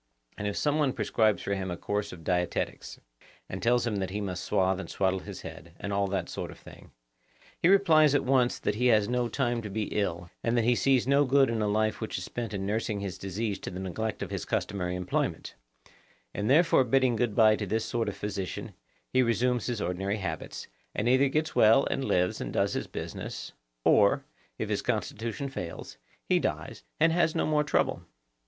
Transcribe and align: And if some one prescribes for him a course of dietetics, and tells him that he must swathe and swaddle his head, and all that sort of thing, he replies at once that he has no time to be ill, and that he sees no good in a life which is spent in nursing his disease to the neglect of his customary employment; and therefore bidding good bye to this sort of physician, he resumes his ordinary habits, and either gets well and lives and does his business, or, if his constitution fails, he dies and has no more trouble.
And 0.35 0.47
if 0.47 0.57
some 0.57 0.79
one 0.79 0.93
prescribes 0.93 1.43
for 1.43 1.53
him 1.53 1.69
a 1.69 1.77
course 1.77 2.11
of 2.11 2.23
dietetics, 2.23 2.99
and 3.47 3.61
tells 3.61 3.85
him 3.85 3.97
that 3.97 4.09
he 4.09 4.19
must 4.19 4.43
swathe 4.43 4.79
and 4.79 4.89
swaddle 4.89 5.19
his 5.19 5.41
head, 5.41 5.75
and 5.79 5.93
all 5.93 6.07
that 6.07 6.27
sort 6.27 6.49
of 6.49 6.57
thing, 6.57 6.89
he 7.61 7.67
replies 7.67 8.15
at 8.15 8.23
once 8.25 8.57
that 8.57 8.73
he 8.73 8.87
has 8.87 9.07
no 9.07 9.27
time 9.29 9.61
to 9.61 9.69
be 9.69 9.93
ill, 9.95 10.31
and 10.43 10.57
that 10.57 10.63
he 10.63 10.73
sees 10.73 11.05
no 11.05 11.23
good 11.23 11.51
in 11.51 11.61
a 11.61 11.67
life 11.67 12.01
which 12.01 12.17
is 12.17 12.23
spent 12.23 12.51
in 12.51 12.65
nursing 12.65 12.99
his 12.99 13.19
disease 13.19 13.59
to 13.59 13.69
the 13.69 13.79
neglect 13.79 14.23
of 14.23 14.31
his 14.31 14.43
customary 14.43 14.95
employment; 14.95 15.53
and 16.33 16.49
therefore 16.49 16.83
bidding 16.83 17.15
good 17.15 17.35
bye 17.35 17.55
to 17.55 17.67
this 17.67 17.85
sort 17.85 18.09
of 18.09 18.17
physician, 18.17 18.73
he 19.13 19.21
resumes 19.21 19.67
his 19.67 19.79
ordinary 19.81 20.17
habits, 20.17 20.65
and 20.95 21.07
either 21.07 21.29
gets 21.29 21.55
well 21.55 21.85
and 21.91 22.03
lives 22.05 22.41
and 22.41 22.53
does 22.53 22.73
his 22.73 22.87
business, 22.87 23.53
or, 23.83 24.23
if 24.57 24.67
his 24.67 24.81
constitution 24.81 25.47
fails, 25.47 25.97
he 26.27 26.39
dies 26.39 26.81
and 26.99 27.11
has 27.13 27.35
no 27.35 27.45
more 27.45 27.63
trouble. 27.63 28.01